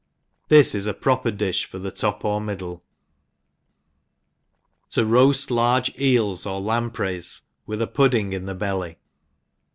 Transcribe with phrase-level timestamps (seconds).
[0.47, 2.81] This is a proper di(h for the top or middle.
[4.89, 8.97] 3V> roafi large Eels or Lampreys ivitb a pud ding in tbe belly.